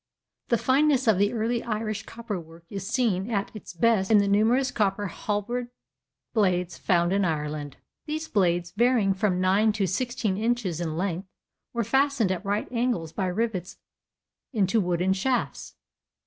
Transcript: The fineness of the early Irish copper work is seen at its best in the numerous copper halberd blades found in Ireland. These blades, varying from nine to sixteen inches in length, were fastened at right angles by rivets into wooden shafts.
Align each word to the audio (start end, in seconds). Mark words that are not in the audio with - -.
The 0.47 0.57
fineness 0.57 1.05
of 1.07 1.19
the 1.19 1.31
early 1.31 1.61
Irish 1.61 2.07
copper 2.07 2.39
work 2.39 2.63
is 2.71 2.87
seen 2.87 3.29
at 3.29 3.55
its 3.55 3.73
best 3.75 4.09
in 4.09 4.17
the 4.17 4.27
numerous 4.27 4.71
copper 4.71 5.05
halberd 5.09 5.67
blades 6.33 6.75
found 6.75 7.13
in 7.13 7.23
Ireland. 7.23 7.77
These 8.07 8.27
blades, 8.27 8.71
varying 8.71 9.13
from 9.13 9.39
nine 9.39 9.71
to 9.73 9.85
sixteen 9.85 10.37
inches 10.37 10.81
in 10.81 10.97
length, 10.97 11.27
were 11.71 11.83
fastened 11.83 12.31
at 12.31 12.43
right 12.43 12.67
angles 12.71 13.11
by 13.13 13.27
rivets 13.27 13.77
into 14.53 14.81
wooden 14.81 15.13
shafts. 15.13 15.75